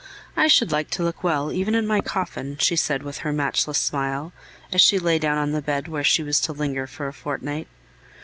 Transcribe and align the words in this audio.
"I 0.35 0.47
should 0.47 0.71
like 0.71 0.89
to 0.97 1.03
look 1.03 1.23
well 1.23 1.51
even 1.51 1.75
in 1.75 1.85
my 1.85 2.01
coffin," 2.01 2.57
she 2.59 2.75
said 2.75 3.03
with 3.03 3.19
her 3.19 3.31
matchless 3.31 3.77
smile, 3.77 4.33
as 4.73 4.81
she 4.81 4.97
lay 4.97 5.19
down 5.19 5.37
on 5.37 5.51
the 5.51 5.61
bed 5.61 5.87
where 5.87 6.03
she 6.03 6.23
was 6.23 6.39
to 6.39 6.53
linger 6.53 6.87
for 6.87 7.07
a 7.07 7.13
fortnight. 7.13 7.67